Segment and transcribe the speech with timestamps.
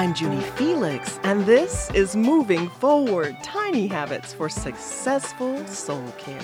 [0.00, 6.40] I'm Junie Felix, and this is Moving Forward Tiny Habits for Successful Soul Care.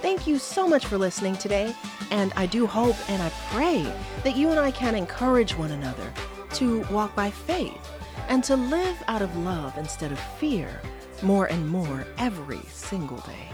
[0.00, 1.74] Thank you so much for listening today,
[2.12, 3.82] and I do hope and I pray
[4.22, 6.12] that you and I can encourage one another
[6.52, 7.90] to walk by faith
[8.28, 10.80] and to live out of love instead of fear
[11.20, 13.48] more and more every single day.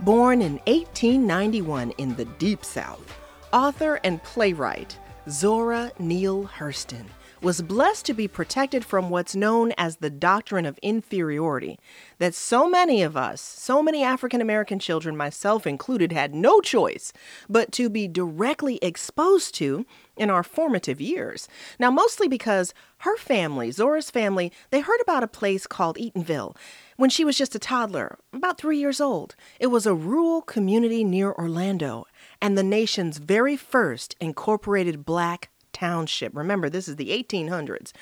[0.00, 3.16] Born in 1891 in the Deep South,
[3.52, 4.98] author and playwright
[5.28, 7.06] Zora Neale Hurston
[7.46, 11.78] was blessed to be protected from what's known as the doctrine of inferiority,
[12.18, 17.12] that so many of us, so many African American children, myself included, had no choice
[17.48, 19.86] but to be directly exposed to
[20.16, 21.46] in our formative years.
[21.78, 26.56] Now, mostly because her family, Zora's family, they heard about a place called Eatonville
[26.96, 29.36] when she was just a toddler, about three years old.
[29.60, 32.06] It was a rural community near Orlando
[32.42, 36.34] and the nation's very first incorporated black township.
[36.34, 37.92] Remember, this is the 1800s.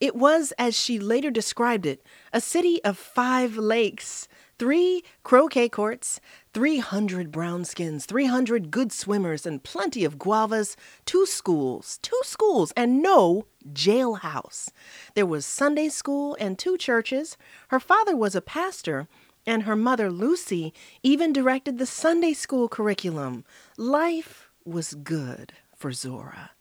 [0.00, 6.20] It was, as she later described it, a city of five lakes, three croquet courts,
[6.52, 13.46] 300 brownskins, 300 good swimmers, and plenty of guavas, two schools, two schools, and no
[13.72, 14.68] jailhouse.
[15.14, 17.38] There was Sunday school and two churches.
[17.68, 19.08] Her father was a pastor.
[19.44, 23.44] And her mother, Lucy, even directed the Sunday school curriculum.
[23.76, 26.51] Life was good for Zora.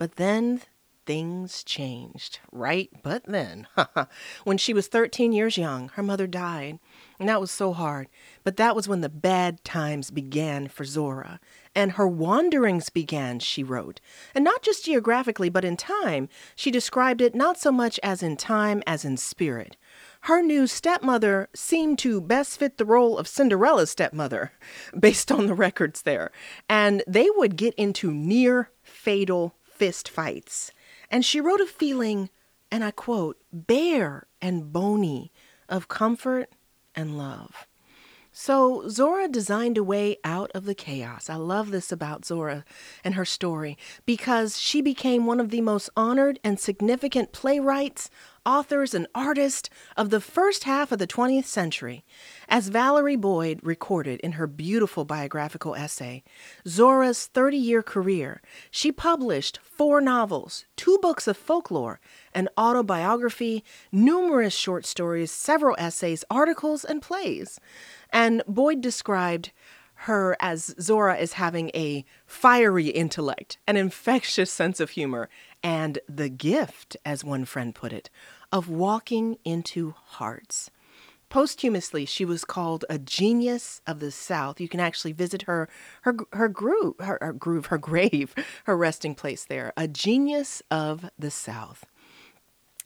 [0.00, 0.62] But then
[1.04, 2.88] things changed, right?
[3.02, 3.66] But then,
[4.44, 6.78] when she was 13 years young, her mother died.
[7.18, 8.08] And that was so hard.
[8.42, 11.38] But that was when the bad times began for Zora.
[11.74, 14.00] And her wanderings began, she wrote.
[14.34, 16.30] And not just geographically, but in time.
[16.56, 19.76] She described it not so much as in time as in spirit.
[20.22, 24.52] Her new stepmother seemed to best fit the role of Cinderella's stepmother,
[24.98, 26.32] based on the records there.
[26.70, 30.72] And they would get into near fatal fist fights.
[31.10, 32.28] And she wrote a feeling,
[32.70, 35.32] and I quote, bare and bony
[35.70, 36.50] of comfort
[36.94, 37.66] and love.
[38.30, 41.30] So Zora designed a way out of the chaos.
[41.30, 42.66] I love this about Zora
[43.02, 48.10] and her story because she became one of the most honored and significant playwrights,
[48.44, 52.04] authors, and artists of the first half of the 20th century.
[52.48, 56.22] As Valerie Boyd recorded in her beautiful biographical essay,
[56.66, 62.00] Zora's 30 year career, she published four novels, two books of folklore,
[62.34, 67.60] an autobiography, numerous short stories, several essays, articles, and plays.
[68.12, 69.52] And Boyd described
[70.04, 75.28] her as Zora as having a fiery intellect, an infectious sense of humor,
[75.62, 78.10] and the gift, as one friend put it,
[78.52, 80.70] of walking into hearts.
[81.28, 84.60] Posthumously, she was called a genius of the South.
[84.60, 85.68] You can actually visit her
[86.02, 88.34] her her groove, her, her groove, her grave,
[88.64, 89.72] her resting place there.
[89.76, 91.86] A genius of the South.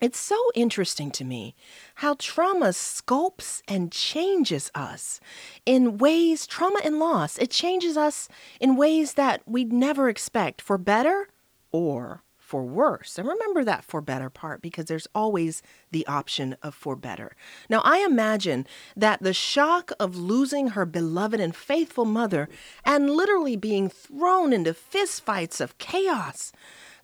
[0.01, 1.55] It's so interesting to me
[1.97, 5.21] how trauma sculpts and changes us
[5.65, 8.29] in ways, trauma and loss, it changes us
[8.61, 11.29] in ways that we'd never expect for better
[11.73, 12.24] or
[12.55, 13.19] for worse.
[13.19, 15.61] And remember that for better part because there's always
[15.91, 17.35] the option of for better.
[17.69, 22.49] Now, I imagine that the shock of losing her beloved and faithful mother
[22.85, 26.53] and literally being thrown into fistfights of chaos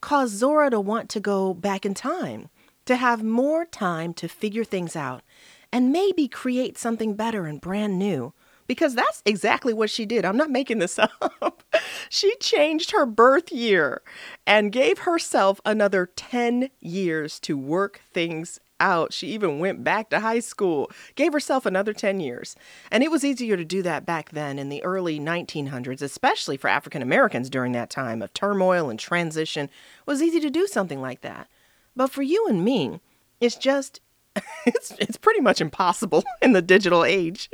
[0.00, 2.48] caused Zora to want to go back in time
[2.84, 5.22] to have more time to figure things out
[5.72, 8.32] and maybe create something better and brand new.
[8.70, 10.24] Because that's exactly what she did.
[10.24, 10.96] I'm not making this
[11.42, 11.64] up.
[12.08, 14.00] she changed her birth year
[14.46, 19.12] and gave herself another 10 years to work things out.
[19.12, 22.54] She even went back to high school, gave herself another 10 years.
[22.92, 26.68] And it was easier to do that back then in the early 1900s, especially for
[26.68, 29.64] African Americans during that time of turmoil and transition.
[29.64, 31.48] It was easy to do something like that.
[31.96, 33.00] But for you and me,
[33.40, 34.00] it's just
[34.66, 37.50] it's it's pretty much impossible in the digital age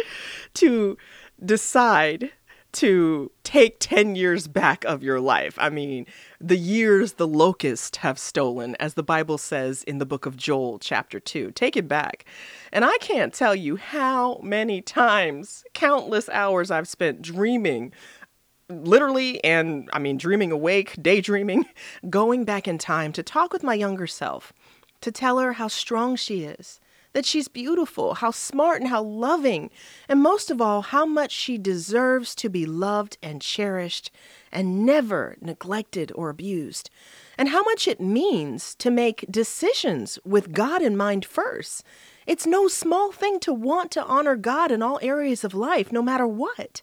[0.55, 0.97] to
[1.45, 2.31] decide
[2.73, 5.57] to take 10 years back of your life.
[5.59, 6.05] I mean,
[6.39, 10.79] the years the locusts have stolen, as the Bible says in the book of Joel,
[10.79, 11.53] chapter 2.
[11.53, 12.27] Take it back.
[12.75, 17.95] And I can't tell you how many times, countless hours I've spent dreaming
[18.69, 21.65] literally and I mean dreaming awake, daydreaming,
[22.11, 24.53] going back in time to talk with my younger self,
[25.07, 26.81] to tell her how strong she is,
[27.13, 29.71] that she's beautiful, how smart and how loving,
[30.09, 34.11] and most of all, how much she deserves to be loved and cherished
[34.51, 36.91] and never neglected or abused,
[37.39, 41.85] and how much it means to make decisions with God in mind first.
[42.27, 46.03] It's no small thing to want to honor God in all areas of life, no
[46.03, 46.83] matter what.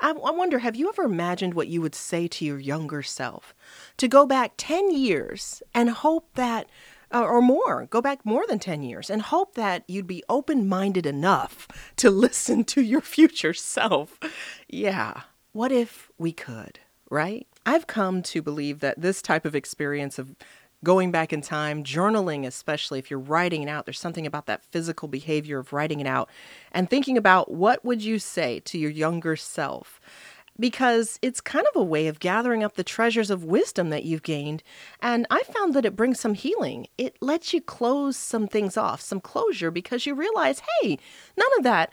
[0.00, 3.54] I, wonder, have you ever imagined what you would say to your younger self?
[3.96, 6.68] To go back 10 years and hope that
[7.12, 7.86] uh, or more.
[7.86, 12.10] Go back more than 10 years and hope that you'd be open minded enough to
[12.10, 14.18] listen to your future self.
[14.68, 15.22] Yeah.
[15.52, 17.46] What if we could, right?
[17.66, 20.34] I've come to believe that this type of experience of
[20.84, 24.64] going back in time, journaling, especially if you're writing it out, there's something about that
[24.64, 26.30] physical behavior of writing it out
[26.72, 30.00] and thinking about what would you say to your younger self
[30.58, 34.22] because it's kind of a way of gathering up the treasures of wisdom that you've
[34.22, 34.62] gained.
[35.00, 36.88] And I found that it brings some healing.
[36.96, 40.98] It lets you close some things off, some closure, because you realize, hey,
[41.36, 41.92] none of that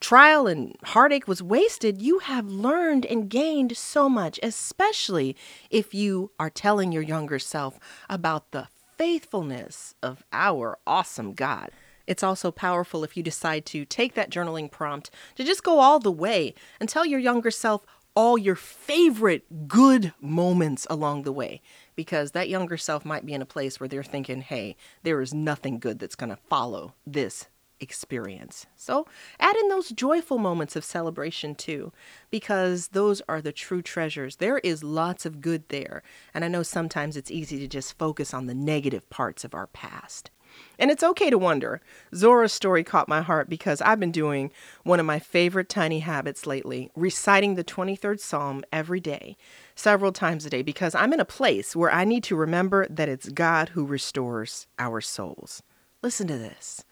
[0.00, 2.02] trial and heartache was wasted.
[2.02, 5.36] You have learned and gained so much, especially
[5.70, 7.78] if you are telling your younger self
[8.10, 8.68] about the
[8.98, 11.70] faithfulness of our awesome God.
[12.06, 15.98] It's also powerful if you decide to take that journaling prompt to just go all
[15.98, 17.84] the way and tell your younger self
[18.14, 21.62] all your favorite good moments along the way
[21.96, 25.32] because that younger self might be in a place where they're thinking, hey, there is
[25.32, 27.48] nothing good that's going to follow this
[27.80, 28.66] experience.
[28.76, 29.06] So
[29.40, 31.92] add in those joyful moments of celebration too,
[32.30, 34.36] because those are the true treasures.
[34.36, 36.02] There is lots of good there.
[36.32, 39.66] And I know sometimes it's easy to just focus on the negative parts of our
[39.66, 40.30] past.
[40.78, 41.80] And it's okay to wonder.
[42.14, 44.50] Zora's story caught my heart because I've been doing
[44.84, 49.36] one of my favorite tiny habits lately, reciting the 23rd Psalm every day,
[49.74, 53.08] several times a day, because I'm in a place where I need to remember that
[53.08, 55.62] it's God who restores our souls.
[56.02, 56.84] Listen to this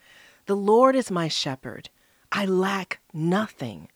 [0.46, 1.90] The Lord is my shepherd,
[2.30, 3.88] I lack nothing.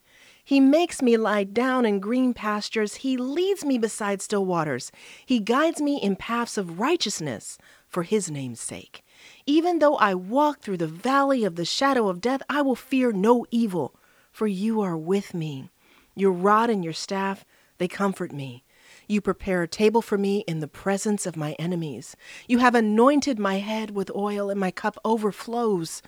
[0.47, 2.97] He makes me lie down in green pastures.
[2.97, 4.93] He leads me beside still waters.
[5.25, 7.57] He guides me in paths of righteousness
[7.89, 9.03] for his name's sake.
[9.47, 13.13] Even though I walk through the valley of the shadow of death, I will fear
[13.13, 13.95] no evil,
[14.33, 15.71] for you are with me.
[16.15, 17.45] Your rod and your staff,
[17.79, 18.65] they comfort me.
[19.07, 22.17] You prepare a table for me in the presence of my enemies.
[22.49, 26.03] You have anointed my head with oil, and my cup overflows.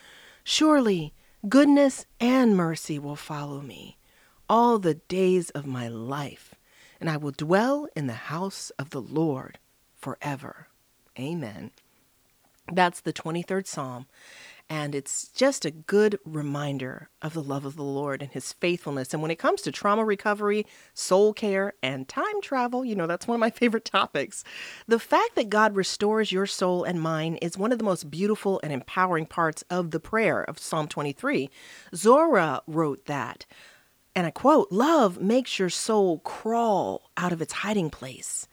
[0.44, 1.12] Surely
[1.48, 3.98] goodness and mercy will follow me
[4.48, 6.54] all the days of my life,
[7.00, 9.58] and I will dwell in the house of the Lord
[9.94, 10.68] forever.
[11.18, 11.70] Amen.
[12.72, 14.06] That's the 23rd Psalm.
[14.68, 19.12] And it's just a good reminder of the love of the Lord and his faithfulness.
[19.12, 23.28] And when it comes to trauma recovery, soul care, and time travel, you know, that's
[23.28, 24.42] one of my favorite topics.
[24.88, 28.58] The fact that God restores your soul and mine is one of the most beautiful
[28.64, 31.48] and empowering parts of the prayer of Psalm 23.
[31.94, 33.46] Zora wrote that.
[34.16, 38.48] And I quote, Love makes your soul crawl out of its hiding place.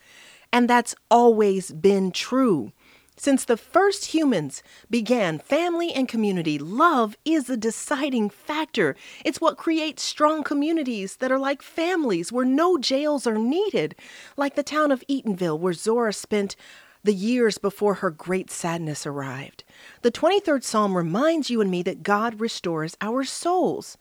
[0.51, 2.71] And that's always been true.
[3.15, 8.95] Since the first humans began family and community, love is a deciding factor.
[9.23, 13.95] It's what creates strong communities that are like families where no jails are needed,
[14.35, 16.55] like the town of Eatonville, where Zora spent
[17.03, 19.63] the years before her great sadness arrived.
[20.01, 23.97] The 23rd Psalm reminds you and me that God restores our souls.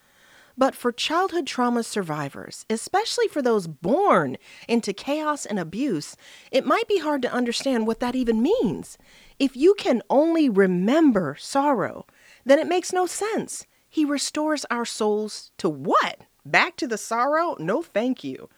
[0.57, 4.37] But for childhood trauma survivors, especially for those born
[4.69, 6.17] into chaos and abuse,
[6.51, 8.99] it might be hard to understand what that even means.
[9.39, 12.07] If you can only remember sorrow,
[12.45, 13.67] then it makes no sense.
[13.89, 16.23] He restores our souls to what?
[16.45, 17.57] Back to the sorrow?
[17.59, 18.49] No, thank you.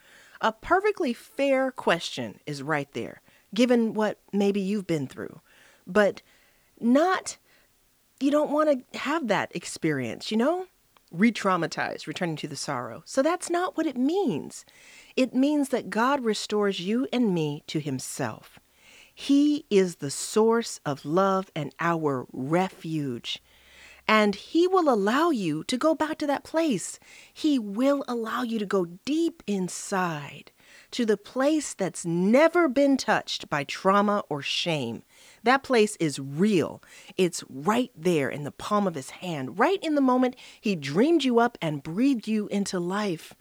[0.41, 3.20] A perfectly fair question is right there,
[3.55, 5.41] given what maybe you've been through.
[5.87, 6.23] But
[6.81, 7.36] not,
[8.20, 10.67] you don't want to have that experience, you know?
[11.14, 13.02] Re traumatized, returning to the sorrow.
[13.06, 14.64] So that's not what it means.
[15.16, 18.58] It means that God restores you and me to Himself.
[19.14, 23.40] He is the source of love and our refuge.
[24.08, 26.98] And He will allow you to go back to that place.
[27.32, 30.50] He will allow you to go deep inside
[30.90, 35.02] to the place that's never been touched by trauma or shame.
[35.44, 36.82] That place is real.
[37.17, 41.22] It's right there in the palm of his hand, right in the moment he dreamed
[41.22, 43.34] you up and breathed you into life.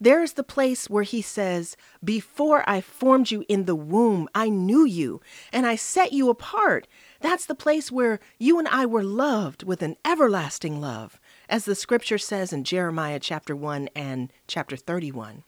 [0.00, 4.84] There's the place where he says, Before I formed you in the womb, I knew
[4.84, 5.20] you
[5.52, 6.86] and I set you apart.
[7.20, 11.74] That's the place where you and I were loved with an everlasting love, as the
[11.74, 15.42] scripture says in Jeremiah chapter 1 and chapter 31.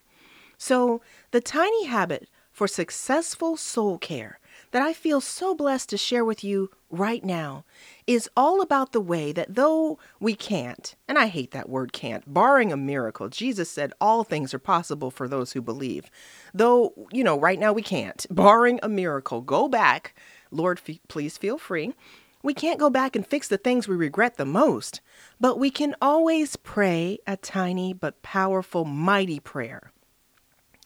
[0.59, 4.40] So, the tiny habit for successful soul care
[4.71, 7.65] that I feel so blessed to share with you right now
[8.07, 12.33] is all about the way that though we can't, and I hate that word can't,
[12.33, 16.11] barring a miracle, Jesus said all things are possible for those who believe.
[16.55, 20.15] Though, you know, right now we can't, barring a miracle, go back.
[20.51, 21.95] Lord, f- please feel free.
[22.43, 25.03] We can't go back and fix the things we regret the most,
[25.39, 29.93] but we can always pray a tiny but powerful, mighty prayer.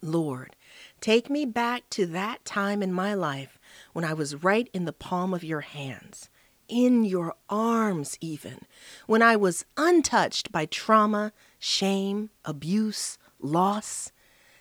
[0.03, 0.57] Lord,
[1.01, 3.59] take me back to that time in my life
[3.93, 6.29] when I was right in the palm of your hands,
[6.69, 8.61] in your arms, even,
[9.07, 14.13] when I was untouched by trauma, shame, abuse, loss.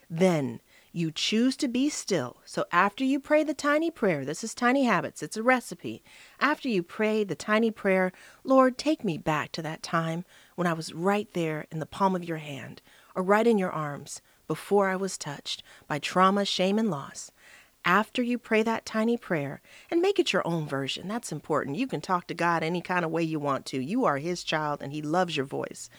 [0.10, 2.38] Then you choose to be still.
[2.46, 6.04] So after you pray the tiny prayer, this is Tiny Habits, it's a recipe.
[6.40, 8.12] After you pray the tiny prayer,
[8.44, 10.24] Lord, take me back to that time
[10.56, 12.82] when I was right there in the palm of your hand
[13.16, 17.32] or right in your arms before I was touched by trauma, shame, and loss.
[17.86, 19.62] After you pray that tiny prayer,
[19.92, 21.76] and make it your own version, that's important.
[21.76, 23.84] You can talk to God any kind of way you want to.
[23.84, 25.90] You are His child, and He loves your voice.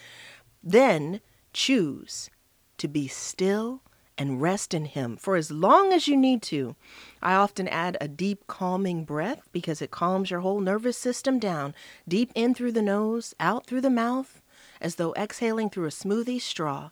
[0.63, 1.21] Then
[1.53, 2.31] choose
[2.79, 3.83] to be still
[4.17, 6.75] and rest in Him for as long as you need to.
[7.21, 11.75] I often add a deep, calming breath because it calms your whole nervous system down,
[12.09, 14.41] deep in through the nose, out through the mouth,
[14.85, 16.91] as though exhaling through a smoothie straw.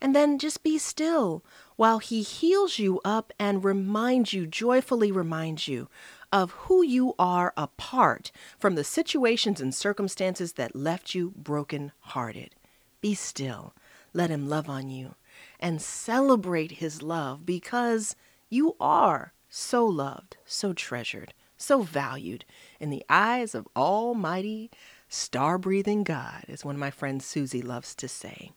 [0.00, 1.44] And then just be still
[1.76, 5.88] while He heals you up and reminds you, joyfully reminds you,
[6.32, 12.54] of who you are apart from the situations and circumstances that left you broken hearted.
[13.00, 13.74] Be still.
[14.12, 15.14] Let Him love on you
[15.60, 18.16] and celebrate His love because
[18.48, 22.44] you are so loved, so treasured, so valued
[22.80, 24.70] in the eyes of Almighty,
[25.08, 28.52] star breathing God, as one of my friends Susie loves to say.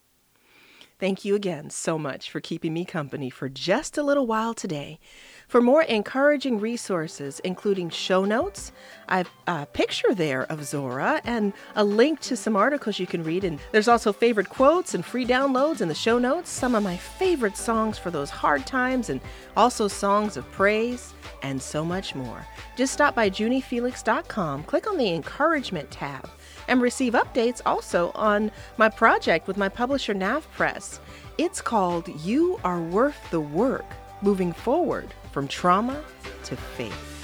[1.00, 4.98] Thank you again so much for keeping me company for just a little while today.
[5.46, 8.72] For more encouraging resources, including show notes,
[9.08, 13.44] I've a picture there of Zora and a link to some articles you can read.
[13.44, 16.96] And there's also favorite quotes and free downloads in the show notes, some of my
[16.96, 19.20] favorite songs for those hard times, and
[19.56, 22.44] also songs of praise, and so much more.
[22.76, 26.28] Just stop by JunieFelix.com, click on the encouragement tab
[26.68, 31.00] and receive updates also on my project with my publisher NavPress.
[31.38, 33.86] It's called You Are Worth the Work
[34.22, 36.02] Moving Forward from Trauma
[36.44, 37.17] to Faith.